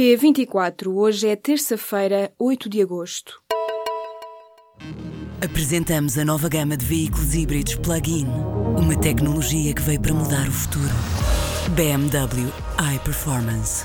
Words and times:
P24, 0.00 0.86
hoje 0.94 1.28
é 1.28 1.36
terça-feira, 1.36 2.32
8 2.38 2.70
de 2.70 2.80
agosto. 2.80 3.38
Apresentamos 5.44 6.16
a 6.16 6.24
nova 6.24 6.48
gama 6.48 6.74
de 6.74 6.86
veículos 6.86 7.34
híbridos 7.34 7.74
plug-in. 7.74 8.24
Uma 8.78 8.98
tecnologia 8.98 9.74
que 9.74 9.82
veio 9.82 10.00
para 10.00 10.14
mudar 10.14 10.48
o 10.48 10.52
futuro. 10.52 10.88
BMW 11.76 12.50
iPerformance. 12.94 13.84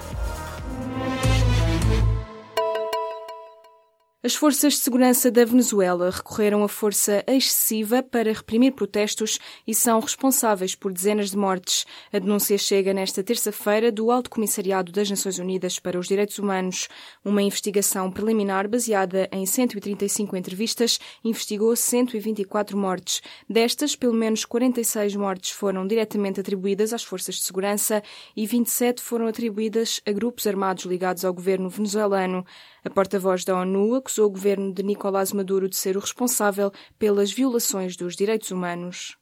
As 4.25 4.33
forças 4.33 4.73
de 4.73 4.79
segurança 4.79 5.29
da 5.29 5.45
Venezuela 5.45 6.09
recorreram 6.09 6.63
a 6.63 6.67
força 6.67 7.23
excessiva 7.27 8.01
para 8.01 8.33
reprimir 8.33 8.71
protestos 8.71 9.37
e 9.67 9.75
são 9.75 9.99
responsáveis 9.99 10.73
por 10.73 10.91
dezenas 10.91 11.29
de 11.29 11.37
mortes. 11.37 11.85
A 12.11 12.17
denúncia 12.17 12.57
chega 12.57 12.91
nesta 12.91 13.23
terça-feira 13.23 13.91
do 13.91 14.09
Alto 14.09 14.31
Comissariado 14.31 14.91
das 14.91 15.11
Nações 15.11 15.37
Unidas 15.37 15.77
para 15.77 15.99
os 15.99 16.07
Direitos 16.07 16.39
Humanos. 16.39 16.87
Uma 17.23 17.43
investigação 17.43 18.09
preliminar 18.09 18.67
baseada 18.67 19.29
em 19.31 19.45
135 19.45 20.35
entrevistas 20.35 20.99
investigou 21.23 21.75
124 21.75 22.75
mortes. 22.75 23.21
Destas, 23.47 23.95
pelo 23.95 24.15
menos 24.15 24.43
46 24.43 25.15
mortes 25.17 25.51
foram 25.51 25.85
diretamente 25.85 26.39
atribuídas 26.39 26.93
às 26.93 27.03
forças 27.03 27.35
de 27.35 27.43
segurança 27.43 28.01
e 28.35 28.47
27 28.47 29.03
foram 29.03 29.27
atribuídas 29.27 30.01
a 30.03 30.11
grupos 30.11 30.47
armados 30.47 30.85
ligados 30.85 31.23
ao 31.23 31.31
governo 31.31 31.69
venezuelano. 31.69 32.43
A 32.85 32.89
porta-voz 32.91 33.43
da 33.43 33.59
ONU 33.59 33.95
acusou 33.95 34.27
o 34.27 34.29
governo 34.29 34.71
de 34.71 34.83
Nicolás 34.83 35.33
Maduro 35.33 35.67
de 35.67 35.75
ser 35.75 35.97
o 35.97 35.99
responsável 35.99 36.71
pelas 36.99 37.31
violações 37.31 37.97
dos 37.97 38.15
direitos 38.15 38.51
humanos. 38.51 39.17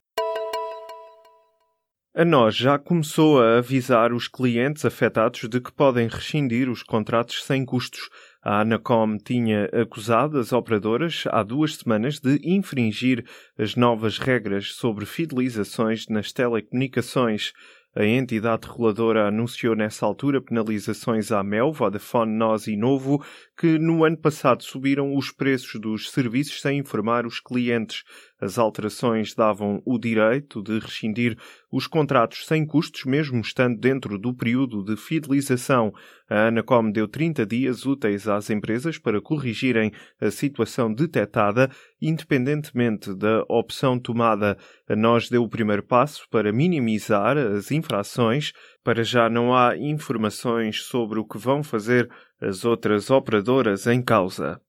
A 2.13 2.25
nós 2.25 2.57
já 2.57 2.77
começou 2.77 3.41
a 3.41 3.59
avisar 3.59 4.11
os 4.11 4.27
clientes 4.27 4.83
afetados 4.83 5.47
de 5.47 5.61
que 5.61 5.71
podem 5.71 6.09
rescindir 6.09 6.69
os 6.69 6.83
contratos 6.83 7.41
sem 7.45 7.65
custos. 7.65 8.09
A 8.43 8.59
Anacom 8.59 9.17
tinha 9.17 9.69
acusado 9.71 10.37
as 10.37 10.51
operadoras 10.51 11.23
há 11.31 11.41
duas 11.41 11.77
semanas 11.77 12.19
de 12.19 12.41
infringir 12.43 13.25
as 13.57 13.77
novas 13.77 14.17
regras 14.17 14.73
sobre 14.73 15.05
fidelizações 15.05 16.09
nas 16.09 16.33
telecomunicações. 16.33 17.53
A 17.95 18.03
entidade 18.03 18.67
reguladora 18.67 19.27
anunciou 19.27 19.75
nessa 19.75 20.03
altura 20.03 20.41
penalizações 20.41 21.31
à 21.31 21.43
Mel, 21.43 21.71
Vodafone, 21.71 22.31
NOS 22.31 22.65
e 22.65 22.75
Novo, 22.75 23.23
que 23.57 23.77
no 23.77 24.03
ano 24.03 24.17
passado 24.17 24.63
subiram 24.63 25.15
os 25.15 25.31
preços 25.31 25.79
dos 25.79 26.09
serviços 26.11 26.61
sem 26.61 26.79
informar 26.79 27.25
os 27.25 27.39
clientes. 27.39 28.03
As 28.41 28.57
alterações 28.57 29.33
davam 29.33 29.81
o 29.85 29.97
direito 29.97 30.61
de 30.61 30.79
rescindir 30.79 31.37
os 31.71 31.87
contratos 31.87 32.45
sem 32.45 32.65
custos, 32.65 33.05
mesmo 33.05 33.39
estando 33.39 33.79
dentro 33.79 34.17
do 34.17 34.35
período 34.35 34.83
de 34.83 34.97
fidelização. 34.97 35.93
A 36.29 36.47
Anacom 36.47 36.91
deu 36.91 37.07
30 37.07 37.45
dias 37.45 37.85
úteis 37.85 38.27
às 38.27 38.49
empresas 38.49 38.97
para 38.97 39.21
corrigirem 39.21 39.91
a 40.19 40.29
situação 40.29 40.93
detectada, 40.93 41.69
independentemente 42.01 43.15
da 43.15 43.43
opção 43.47 43.99
tomada. 43.99 44.57
A 44.89 44.95
nós 44.95 45.29
deu 45.29 45.43
o 45.43 45.49
primeiro 45.49 45.83
passo 45.83 46.27
para 46.29 46.51
minimizar 46.51 47.37
as 47.37 47.71
infrações. 47.71 48.51
Para 48.83 49.03
já 49.03 49.29
não 49.29 49.55
há 49.55 49.77
informações 49.77 50.83
sobre 50.83 51.17
o 51.17 51.25
que 51.25 51.37
vão 51.37 51.63
fazer 51.63 52.09
as 52.43 52.65
outras 52.65 53.09
operadoras 53.09 53.87
em 53.87 54.01
causa. 54.01 54.59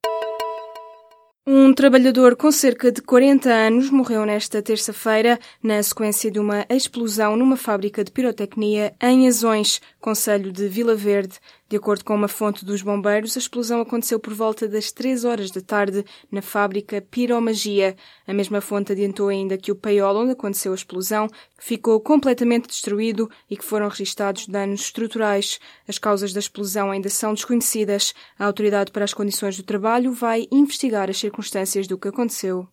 Um 1.46 1.74
trabalhador 1.74 2.36
com 2.36 2.50
cerca 2.50 2.90
de 2.90 3.02
40 3.02 3.50
anos 3.50 3.90
morreu 3.90 4.24
nesta 4.24 4.62
terça-feira 4.62 5.38
na 5.62 5.82
sequência 5.82 6.30
de 6.30 6.38
uma 6.38 6.64
explosão 6.70 7.36
numa 7.36 7.54
fábrica 7.54 8.02
de 8.02 8.10
pirotecnia 8.10 8.94
em 8.98 9.28
Azões, 9.28 9.78
Conselho 10.00 10.50
de 10.50 10.66
Vila 10.68 10.94
Verde. 10.94 11.38
De 11.74 11.78
acordo 11.78 12.04
com 12.04 12.14
uma 12.14 12.28
fonte 12.28 12.64
dos 12.64 12.82
bombeiros, 12.82 13.36
a 13.36 13.40
explosão 13.40 13.80
aconteceu 13.80 14.20
por 14.20 14.32
volta 14.32 14.68
das 14.68 14.92
3 14.92 15.24
horas 15.24 15.50
da 15.50 15.60
tarde 15.60 16.04
na 16.30 16.40
fábrica 16.40 17.02
Piromagia. 17.02 17.96
A 18.28 18.32
mesma 18.32 18.60
fonte 18.60 18.92
adiantou 18.92 19.26
ainda 19.26 19.58
que 19.58 19.72
o 19.72 19.74
paiol 19.74 20.18
onde 20.18 20.30
aconteceu 20.30 20.70
a 20.70 20.76
explosão 20.76 21.26
ficou 21.58 21.98
completamente 21.98 22.68
destruído 22.68 23.28
e 23.50 23.56
que 23.56 23.64
foram 23.64 23.88
registados 23.88 24.46
danos 24.46 24.82
estruturais. 24.82 25.58
As 25.88 25.98
causas 25.98 26.32
da 26.32 26.38
explosão 26.38 26.92
ainda 26.92 27.08
são 27.08 27.34
desconhecidas. 27.34 28.14
A 28.38 28.46
Autoridade 28.46 28.92
para 28.92 29.02
as 29.02 29.12
Condições 29.12 29.56
do 29.56 29.64
Trabalho 29.64 30.12
vai 30.12 30.46
investigar 30.52 31.10
as 31.10 31.18
circunstâncias 31.18 31.88
do 31.88 31.98
que 31.98 32.06
aconteceu. 32.06 32.68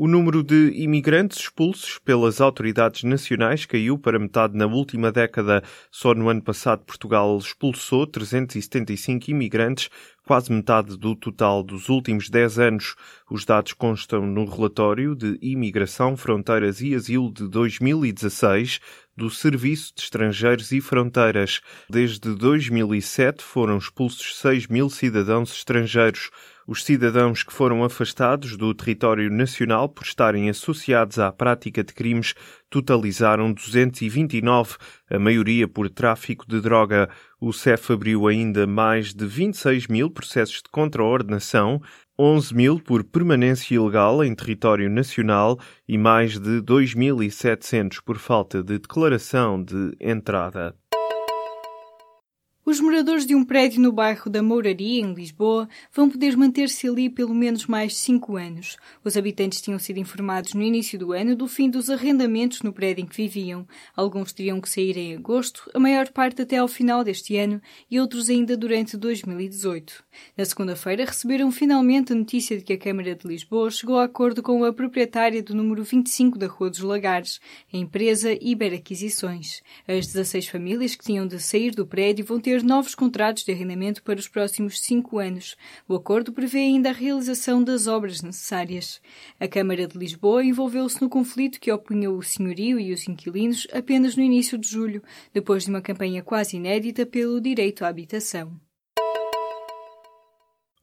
O 0.00 0.06
número 0.06 0.44
de 0.44 0.70
imigrantes 0.76 1.40
expulsos 1.40 1.98
pelas 1.98 2.40
autoridades 2.40 3.02
nacionais 3.02 3.66
caiu 3.66 3.98
para 3.98 4.16
metade 4.16 4.56
na 4.56 4.64
última 4.64 5.10
década. 5.10 5.60
Só 5.90 6.14
no 6.14 6.28
ano 6.28 6.40
passado, 6.40 6.84
Portugal 6.84 7.36
expulsou 7.36 8.06
375 8.06 9.28
imigrantes, 9.32 9.90
quase 10.24 10.52
metade 10.52 10.96
do 10.96 11.16
total 11.16 11.64
dos 11.64 11.88
últimos 11.88 12.30
10 12.30 12.60
anos. 12.60 12.94
Os 13.28 13.44
dados 13.44 13.72
constam 13.72 14.24
no 14.24 14.44
relatório 14.44 15.16
de 15.16 15.36
Imigração, 15.42 16.16
Fronteiras 16.16 16.80
e 16.80 16.94
Asilo 16.94 17.32
de 17.32 17.48
2016 17.48 18.78
do 19.16 19.28
Serviço 19.28 19.92
de 19.96 20.02
Estrangeiros 20.02 20.70
e 20.70 20.80
Fronteiras. 20.80 21.60
Desde 21.90 22.36
2007 22.36 23.42
foram 23.42 23.76
expulsos 23.76 24.36
6 24.36 24.68
mil 24.68 24.88
cidadãos 24.88 25.52
estrangeiros. 25.52 26.30
Os 26.70 26.84
cidadãos 26.84 27.42
que 27.42 27.50
foram 27.50 27.82
afastados 27.82 28.54
do 28.54 28.74
território 28.74 29.30
nacional 29.30 29.88
por 29.88 30.04
estarem 30.04 30.50
associados 30.50 31.18
à 31.18 31.32
prática 31.32 31.82
de 31.82 31.94
crimes 31.94 32.34
totalizaram 32.68 33.54
229, 33.54 34.76
a 35.10 35.18
maioria 35.18 35.66
por 35.66 35.88
tráfico 35.88 36.44
de 36.46 36.60
droga. 36.60 37.08
O 37.40 37.54
CEF 37.54 37.90
abriu 37.90 38.28
ainda 38.28 38.66
mais 38.66 39.14
de 39.14 39.24
26 39.24 39.86
mil 39.86 40.10
processos 40.10 40.56
de 40.56 40.68
contraordenação, 40.70 41.80
11 42.18 42.54
mil 42.54 42.78
por 42.78 43.02
permanência 43.02 43.76
ilegal 43.76 44.22
em 44.22 44.34
território 44.34 44.90
nacional 44.90 45.58
e 45.88 45.96
mais 45.96 46.38
de 46.38 46.60
2.700 46.60 48.02
por 48.04 48.18
falta 48.18 48.62
de 48.62 48.78
declaração 48.78 49.64
de 49.64 49.96
entrada. 49.98 50.76
Os 52.68 52.80
moradores 52.80 53.24
de 53.24 53.34
um 53.34 53.46
prédio 53.46 53.80
no 53.80 53.90
bairro 53.90 54.30
da 54.30 54.42
Mouraria, 54.42 55.00
em 55.00 55.14
Lisboa, 55.14 55.66
vão 55.90 56.06
poder 56.06 56.36
manter-se 56.36 56.86
ali 56.86 57.08
pelo 57.08 57.34
menos 57.34 57.64
mais 57.64 57.96
cinco 57.96 58.36
anos. 58.36 58.76
Os 59.02 59.16
habitantes 59.16 59.62
tinham 59.62 59.78
sido 59.78 59.98
informados 59.98 60.52
no 60.52 60.60
início 60.60 60.98
do 60.98 61.14
ano 61.14 61.34
do 61.34 61.48
fim 61.48 61.70
dos 61.70 61.88
arrendamentos 61.88 62.60
no 62.60 62.70
prédio 62.70 63.04
em 63.04 63.06
que 63.06 63.16
viviam. 63.16 63.66
Alguns 63.96 64.34
teriam 64.34 64.60
que 64.60 64.68
sair 64.68 64.98
em 64.98 65.16
agosto, 65.16 65.70
a 65.72 65.78
maior 65.78 66.10
parte 66.10 66.42
até 66.42 66.58
ao 66.58 66.68
final 66.68 67.02
deste 67.02 67.38
ano 67.38 67.58
e 67.90 67.98
outros 67.98 68.28
ainda 68.28 68.54
durante 68.54 68.98
2018. 68.98 70.04
Na 70.36 70.44
segunda-feira 70.44 71.06
receberam 71.06 71.50
finalmente 71.50 72.12
a 72.12 72.16
notícia 72.16 72.54
de 72.58 72.64
que 72.64 72.74
a 72.74 72.78
Câmara 72.78 73.14
de 73.14 73.26
Lisboa 73.26 73.70
chegou 73.70 73.98
a 73.98 74.04
acordo 74.04 74.42
com 74.42 74.62
a 74.62 74.74
proprietária 74.74 75.42
do 75.42 75.54
número 75.54 75.82
25 75.82 76.38
da 76.38 76.46
Rua 76.46 76.68
dos 76.68 76.80
Lagares, 76.80 77.40
a 77.72 77.78
empresa 77.78 78.36
Iber 78.38 78.74
Aquisições. 78.74 79.62
As 79.88 80.08
16 80.08 80.48
famílias 80.48 80.94
que 80.94 81.04
tinham 81.06 81.26
de 81.26 81.40
sair 81.40 81.70
do 81.70 81.86
prédio 81.86 82.26
vão 82.26 82.38
ter 82.38 82.57
novos 82.62 82.94
contratos 82.94 83.44
de 83.44 83.52
arrendamento 83.52 84.02
para 84.02 84.18
os 84.18 84.28
próximos 84.28 84.80
cinco 84.80 85.18
anos. 85.18 85.56
O 85.88 85.94
acordo 85.94 86.32
prevê 86.32 86.58
ainda 86.58 86.90
a 86.90 86.92
realização 86.92 87.62
das 87.62 87.86
obras 87.86 88.22
necessárias. 88.22 89.00
A 89.38 89.46
Câmara 89.46 89.86
de 89.86 89.98
Lisboa 89.98 90.44
envolveu-se 90.44 91.00
no 91.00 91.08
conflito 91.08 91.60
que 91.60 91.72
opunha 91.72 92.10
o 92.10 92.22
senhorio 92.22 92.78
e 92.78 92.92
os 92.92 93.06
inquilinos 93.08 93.66
apenas 93.72 94.16
no 94.16 94.22
início 94.22 94.58
de 94.58 94.68
julho, 94.68 95.02
depois 95.32 95.64
de 95.64 95.70
uma 95.70 95.82
campanha 95.82 96.22
quase 96.22 96.56
inédita 96.56 97.04
pelo 97.04 97.40
direito 97.40 97.84
à 97.84 97.88
habitação. 97.88 98.58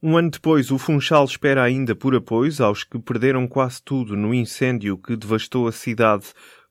Um 0.02 0.16
ano 0.16 0.30
depois, 0.30 0.70
o 0.70 0.78
Funchal 0.78 1.24
espera 1.24 1.62
ainda 1.62 1.94
por 1.96 2.14
apoios 2.14 2.60
aos 2.60 2.84
que 2.84 2.98
perderam 2.98 3.48
quase 3.48 3.82
tudo 3.82 4.14
no 4.14 4.32
incêndio 4.34 4.98
que 4.98 5.16
devastou 5.16 5.66
a 5.66 5.72
cidade. 5.72 6.26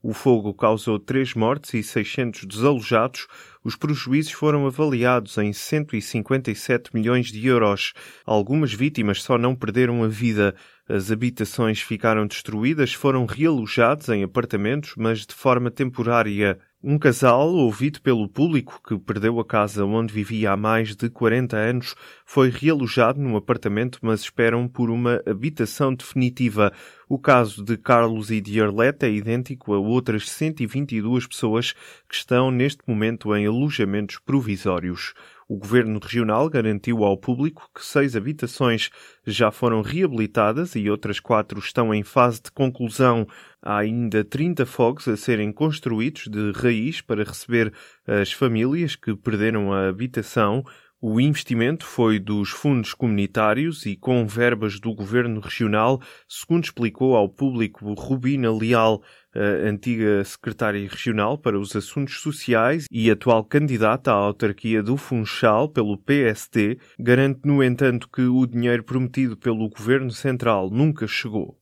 O 0.07 0.13
fogo 0.13 0.53
causou 0.53 0.99
três 0.99 1.33
mortes 1.33 1.73
e 1.73 1.81
600 1.81 2.45
desalojados. 2.45 3.25
Os 3.63 3.75
prejuízos 3.75 4.33
foram 4.33 4.67
avaliados 4.67 5.35
em 5.39 5.51
157 5.51 6.91
milhões 6.93 7.31
de 7.31 7.47
euros. 7.47 7.91
Algumas 8.23 8.72
vítimas 8.72 9.23
só 9.23 9.35
não 9.35 9.55
perderam 9.55 10.03
a 10.03 10.07
vida. 10.07 10.53
As 10.87 11.09
habitações 11.09 11.81
ficaram 11.81 12.28
destruídas, 12.28 12.93
foram 12.93 13.25
realojados 13.25 14.07
em 14.09 14.22
apartamentos, 14.22 14.93
mas 14.96 15.25
de 15.25 15.34
forma 15.34 15.72
temporária. 15.72 16.59
Um 16.87 16.99
casal, 16.99 17.52
ouvido 17.52 17.99
pelo 17.99 18.29
público 18.29 18.79
que 18.87 18.96
perdeu 18.99 19.40
a 19.40 19.43
casa 19.43 19.84
onde 19.84 20.14
vivia 20.14 20.52
há 20.52 20.55
mais 20.55 20.96
de 20.96 21.09
40 21.09 21.58
anos, 21.58 21.96
foi 22.23 22.52
realojado 22.52 23.20
num 23.20 23.35
apartamento, 23.35 23.97
mas 24.03 24.22
esperam 24.22 24.67
por 24.67 24.91
uma 24.91 25.20
habitação 25.26 25.96
definitiva. 25.96 26.72
O 27.09 27.17
caso 27.17 27.64
de 27.64 27.76
Carlos 27.76 28.29
e 28.29 28.40
de 28.40 28.61
Arlete 28.61 29.03
é 29.08 29.09
idêntico 29.09 29.73
a 29.73 29.79
outras 29.79 30.29
122 30.29 31.26
pessoas 31.26 31.73
que 32.08 32.14
estão 32.14 32.52
neste 32.52 32.84
momento 32.85 33.35
em 33.35 33.47
alojamentos 33.47 34.20
provisórios. 34.20 35.16
O 35.47 35.58
governo 35.58 36.00
regional 36.02 36.50
garantiu 36.50 37.03
ao 37.03 37.16
público 37.16 37.70
que 37.74 37.86
seis 37.86 38.16
habitações 38.16 38.90
já 39.28 39.52
foram 39.52 39.84
reabilitadas 39.84 40.76
e 40.76 40.90
outras 40.90 41.20
quatro 41.20 41.59
estão 41.59 41.94
em 41.94 42.02
fase 42.02 42.42
de 42.42 42.52
conclusão. 42.52 43.28
Há 43.62 43.78
ainda 43.78 44.24
30 44.24 44.66
fogos 44.66 45.08
a 45.08 45.16
serem 45.16 45.52
construídos 45.52 46.28
de 46.28 46.52
raiz 46.52 47.00
para 47.00 47.24
receber 47.24 47.72
as 48.08 48.32
famílias 48.32 48.96
que 48.96 49.16
perderam 49.16 49.72
a 49.72 49.88
habitação. 49.88 50.66
O 51.07 51.22
investimento 51.22 51.85
foi 51.85 52.17
dos 52.17 52.49
fundos 52.49 52.96
comunitários 52.96 53.85
e 53.85 53.96
com 53.96 54.25
verbas 54.25 54.79
do 54.79 54.91
governo 54.91 55.40
regional, 55.40 56.02
segundo 56.28 56.63
explicou 56.63 57.16
ao 57.16 57.29
público 57.29 57.93
Rubina 57.93 58.52
Leal, 58.52 59.03
antiga 59.35 60.23
secretária 60.23 60.81
regional 60.81 61.37
para 61.37 61.59
os 61.59 61.75
assuntos 61.75 62.19
sociais 62.22 62.87
e 62.90 63.11
atual 63.11 63.43
candidata 63.43 64.11
à 64.11 64.16
autarquia 64.16 64.81
do 64.81 64.97
Funchal 64.97 65.69
pelo 65.69 65.96
PST, 65.96 66.79
garante, 66.97 67.41
no 67.46 67.63
entanto, 67.63 68.09
que 68.11 68.23
o 68.23 68.43
dinheiro 68.47 68.84
prometido 68.84 69.37
pelo 69.37 69.69
governo 69.69 70.09
central 70.09 70.72
nunca 70.72 71.05
chegou. 71.05 71.55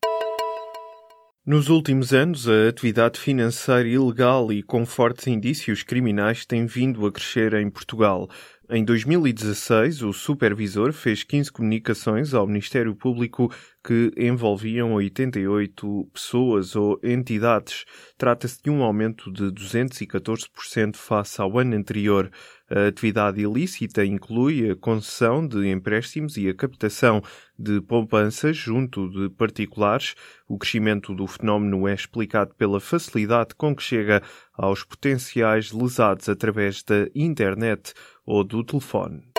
Nos 1.45 1.67
últimos 1.67 2.13
anos, 2.13 2.47
a 2.47 2.69
atividade 2.69 3.19
financeira 3.19 3.89
ilegal 3.89 4.49
e 4.53 4.63
com 4.63 4.85
fortes 4.85 5.27
indícios 5.27 5.83
criminais 5.83 6.45
tem 6.45 6.65
vindo 6.65 7.05
a 7.05 7.11
crescer 7.11 7.53
em 7.55 7.69
Portugal. 7.69 8.29
Em 8.69 8.85
2016, 8.85 10.03
o 10.03 10.13
supervisor 10.13 10.93
fez 10.93 11.21
15 11.21 11.51
comunicações 11.51 12.33
ao 12.33 12.47
Ministério 12.47 12.95
Público 12.95 13.51
que 13.83 14.13
envolviam 14.15 14.93
88 14.93 16.09
pessoas 16.13 16.73
ou 16.73 16.97
entidades. 17.03 17.83
Trata-se 18.17 18.63
de 18.63 18.69
um 18.69 18.81
aumento 18.81 19.29
de 19.29 19.51
214% 19.51 20.95
face 20.95 21.41
ao 21.41 21.59
ano 21.59 21.75
anterior. 21.75 22.31
A 22.71 22.87
atividade 22.87 23.41
ilícita 23.41 24.05
inclui 24.05 24.71
a 24.71 24.75
concessão 24.77 25.45
de 25.45 25.67
empréstimos 25.69 26.37
e 26.37 26.47
a 26.47 26.53
captação 26.55 27.21
de 27.59 27.81
poupanças 27.81 28.55
junto 28.55 29.09
de 29.09 29.29
particulares. 29.29 30.15
O 30.47 30.57
crescimento 30.57 31.13
do 31.13 31.27
fenómeno 31.27 31.85
é 31.85 31.93
explicado 31.93 32.55
pela 32.55 32.79
facilidade 32.79 33.53
com 33.55 33.75
que 33.75 33.83
chega 33.83 34.23
aos 34.53 34.83
potenciais 34.83 35.73
lesados 35.73 36.29
através 36.29 36.81
da 36.83 37.07
internet 37.13 37.93
ou 38.25 38.43
do 38.43 38.63
telefone. 38.63 39.33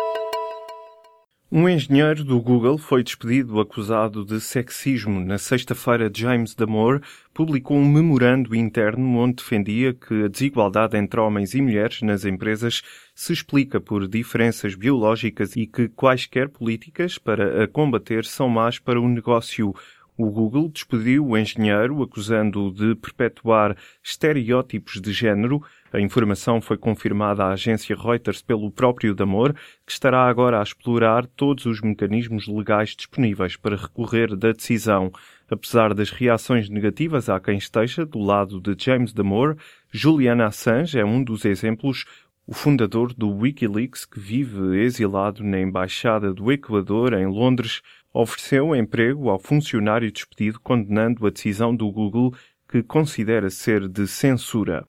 Um 1.56 1.68
engenheiro 1.68 2.24
do 2.24 2.40
Google 2.40 2.76
foi 2.76 3.04
despedido 3.04 3.60
acusado 3.60 4.24
de 4.24 4.40
sexismo. 4.40 5.20
Na 5.20 5.38
sexta-feira, 5.38 6.10
James 6.12 6.52
Damore 6.52 7.00
publicou 7.32 7.76
um 7.76 7.88
memorando 7.88 8.56
interno 8.56 9.18
onde 9.18 9.36
defendia 9.36 9.94
que 9.94 10.24
a 10.24 10.28
desigualdade 10.28 10.96
entre 10.96 11.20
homens 11.20 11.54
e 11.54 11.62
mulheres 11.62 12.02
nas 12.02 12.24
empresas 12.24 12.82
se 13.14 13.32
explica 13.32 13.80
por 13.80 14.08
diferenças 14.08 14.74
biológicas 14.74 15.54
e 15.54 15.64
que 15.64 15.88
quaisquer 15.88 16.48
políticas 16.48 17.18
para 17.18 17.62
a 17.62 17.68
combater 17.68 18.24
são 18.24 18.48
más 18.48 18.80
para 18.80 19.00
o 19.00 19.08
negócio. 19.08 19.72
O 20.16 20.30
Google 20.30 20.68
despediu 20.68 21.26
o 21.26 21.38
engenheiro 21.38 22.02
acusando-o 22.02 22.72
de 22.72 22.96
perpetuar 22.96 23.76
estereótipos 24.02 25.00
de 25.00 25.12
género. 25.12 25.62
A 25.94 26.00
informação 26.00 26.60
foi 26.60 26.76
confirmada 26.76 27.44
à 27.44 27.52
agência 27.52 27.94
Reuters 27.94 28.42
pelo 28.42 28.68
próprio 28.68 29.14
Damor, 29.14 29.54
que 29.86 29.92
estará 29.92 30.24
agora 30.28 30.58
a 30.58 30.62
explorar 30.64 31.24
todos 31.24 31.66
os 31.66 31.80
mecanismos 31.80 32.48
legais 32.48 32.96
disponíveis 32.96 33.54
para 33.54 33.76
recorrer 33.76 34.34
da 34.34 34.50
decisão. 34.50 35.12
Apesar 35.48 35.94
das 35.94 36.10
reações 36.10 36.68
negativas 36.68 37.28
a 37.28 37.38
quem 37.38 37.58
esteja 37.58 38.04
do 38.04 38.18
lado 38.18 38.60
de 38.60 38.74
James 38.76 39.12
Damore, 39.12 39.56
Julian 39.88 40.44
Assange 40.44 40.98
é 40.98 41.04
um 41.04 41.22
dos 41.22 41.44
exemplos 41.44 42.04
o 42.44 42.52
fundador 42.52 43.14
do 43.14 43.30
Wikileaks, 43.30 44.04
que 44.04 44.18
vive 44.18 44.82
exilado 44.82 45.44
na 45.44 45.60
Embaixada 45.60 46.34
do 46.34 46.50
Equador, 46.50 47.12
em 47.12 47.26
Londres, 47.26 47.82
ofereceu 48.12 48.74
emprego 48.74 49.30
ao 49.30 49.38
funcionário 49.38 50.10
despedido, 50.10 50.58
condenando 50.58 51.24
a 51.24 51.30
decisão 51.30 51.74
do 51.74 51.88
Google, 51.92 52.34
que 52.68 52.82
considera 52.82 53.48
ser 53.48 53.88
de 53.88 54.08
censura. 54.08 54.84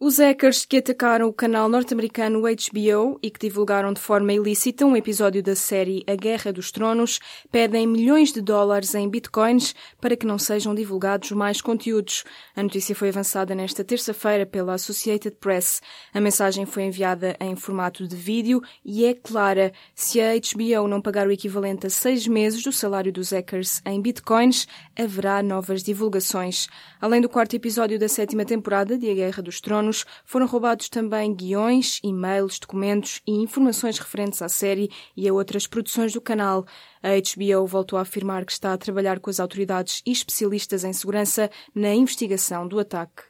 Os 0.00 0.18
hackers 0.18 0.64
que 0.64 0.76
atacaram 0.76 1.26
o 1.26 1.32
canal 1.32 1.68
norte-americano 1.68 2.42
HBO 2.42 3.18
e 3.20 3.32
que 3.32 3.40
divulgaram 3.40 3.92
de 3.92 4.00
forma 4.00 4.32
ilícita 4.32 4.86
um 4.86 4.96
episódio 4.96 5.42
da 5.42 5.56
série 5.56 6.04
A 6.06 6.14
Guerra 6.14 6.52
dos 6.52 6.70
Tronos 6.70 7.18
pedem 7.50 7.84
milhões 7.84 8.32
de 8.32 8.40
dólares 8.40 8.94
em 8.94 9.08
bitcoins 9.08 9.74
para 10.00 10.16
que 10.16 10.24
não 10.24 10.38
sejam 10.38 10.72
divulgados 10.72 11.32
mais 11.32 11.60
conteúdos. 11.60 12.22
A 12.54 12.62
notícia 12.62 12.94
foi 12.94 13.08
avançada 13.08 13.56
nesta 13.56 13.82
terça-feira 13.82 14.46
pela 14.46 14.74
Associated 14.74 15.34
Press. 15.40 15.82
A 16.14 16.20
mensagem 16.20 16.64
foi 16.64 16.84
enviada 16.84 17.36
em 17.40 17.56
formato 17.56 18.06
de 18.06 18.14
vídeo 18.14 18.62
e 18.84 19.04
é 19.04 19.14
clara. 19.14 19.72
Se 19.96 20.20
a 20.20 20.34
HBO 20.34 20.86
não 20.86 21.02
pagar 21.02 21.26
o 21.26 21.32
equivalente 21.32 21.88
a 21.88 21.90
seis 21.90 22.24
meses 22.28 22.62
do 22.62 22.70
salário 22.70 23.12
dos 23.12 23.30
hackers 23.30 23.82
em 23.84 24.00
bitcoins, 24.00 24.68
haverá 24.96 25.42
novas 25.42 25.82
divulgações. 25.82 26.68
Além 27.00 27.20
do 27.20 27.28
quarto 27.28 27.56
episódio 27.56 27.98
da 27.98 28.06
sétima 28.06 28.44
temporada 28.44 28.96
de 28.96 29.10
A 29.10 29.14
Guerra 29.14 29.42
dos 29.42 29.60
Tronos, 29.60 29.87
anos, 29.88 30.04
foram 30.24 30.46
roubados 30.46 30.88
também 30.88 31.34
guiões, 31.34 31.98
e-mails, 32.04 32.58
documentos 32.58 33.20
e 33.26 33.32
informações 33.32 33.98
referentes 33.98 34.42
à 34.42 34.48
série 34.48 34.90
e 35.16 35.28
a 35.28 35.32
outras 35.32 35.66
produções 35.66 36.12
do 36.12 36.20
canal. 36.20 36.66
A 37.02 37.08
HBO 37.08 37.66
voltou 37.66 37.98
a 37.98 38.02
afirmar 38.02 38.44
que 38.44 38.52
está 38.52 38.72
a 38.72 38.78
trabalhar 38.78 39.18
com 39.18 39.30
as 39.30 39.40
autoridades 39.40 40.02
e 40.06 40.12
especialistas 40.12 40.84
em 40.84 40.92
segurança 40.92 41.50
na 41.74 41.94
investigação 41.94 42.68
do 42.68 42.78
ataque. 42.78 43.22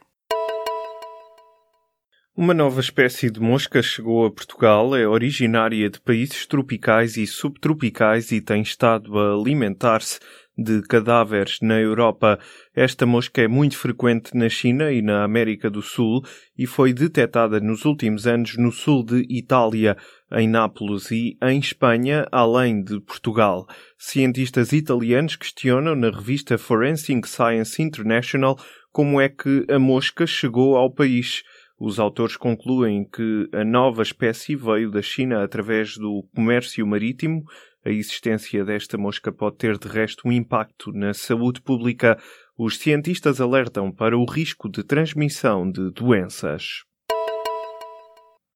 Uma 2.35 2.53
nova 2.53 2.79
espécie 2.79 3.29
de 3.29 3.41
mosca 3.41 3.81
chegou 3.81 4.25
a 4.25 4.31
Portugal, 4.31 4.95
é 4.95 5.05
originária 5.05 5.89
de 5.89 5.99
países 5.99 6.45
tropicais 6.45 7.17
e 7.17 7.27
subtropicais 7.27 8.31
e 8.31 8.39
tem 8.39 8.61
estado 8.61 9.19
a 9.19 9.33
alimentar-se 9.33 10.19
de 10.61 10.81
cadáveres 10.81 11.59
na 11.61 11.79
Europa. 11.79 12.37
Esta 12.75 13.05
mosca 13.05 13.41
é 13.41 13.47
muito 13.47 13.77
frequente 13.77 14.35
na 14.35 14.49
China 14.49 14.91
e 14.91 15.01
na 15.01 15.23
América 15.23 15.69
do 15.69 15.81
Sul 15.81 16.23
e 16.57 16.65
foi 16.65 16.93
detectada 16.93 17.59
nos 17.59 17.85
últimos 17.85 18.27
anos 18.27 18.57
no 18.57 18.71
sul 18.71 19.03
de 19.03 19.25
Itália, 19.29 19.95
em 20.33 20.47
Nápoles 20.47 21.09
e 21.11 21.37
em 21.41 21.59
Espanha, 21.59 22.27
além 22.31 22.83
de 22.83 22.99
Portugal. 22.99 23.65
Cientistas 23.97 24.73
italianos 24.73 25.35
questionam 25.35 25.95
na 25.95 26.09
revista 26.09 26.57
Forensic 26.57 27.27
Science 27.27 27.81
International 27.81 28.59
como 28.91 29.21
é 29.21 29.29
que 29.29 29.65
a 29.69 29.79
mosca 29.79 30.27
chegou 30.27 30.75
ao 30.75 30.91
país. 30.91 31.43
Os 31.79 31.97
autores 31.97 32.35
concluem 32.35 33.05
que 33.05 33.49
a 33.53 33.63
nova 33.63 34.03
espécie 34.03 34.55
veio 34.55 34.91
da 34.91 35.01
China 35.01 35.43
através 35.43 35.97
do 35.97 36.27
comércio 36.35 36.85
marítimo 36.85 37.45
a 37.85 37.89
existência 37.89 38.65
desta 38.65 38.97
mosca 38.97 39.31
pode 39.31 39.55
ter 39.55 39.77
de 39.77 39.87
resto 39.87 40.27
um 40.27 40.31
impacto 40.31 40.91
na 40.91 41.13
saúde 41.13 41.61
pública. 41.61 42.19
Os 42.57 42.77
cientistas 42.77 43.39
alertam 43.39 43.89
para 43.89 44.17
o 44.17 44.25
risco 44.25 44.69
de 44.69 44.83
transmissão 44.83 45.69
de 45.71 45.89
doenças. 45.91 46.83